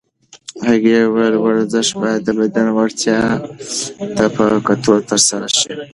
[0.67, 3.45] هغې وویل ورزش باید د بدن وړتیاوو
[4.15, 5.69] ته په کتو ترسره شي.